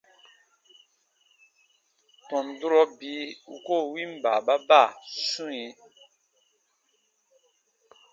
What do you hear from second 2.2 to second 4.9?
Tɔn durɔ bii u koo win baababa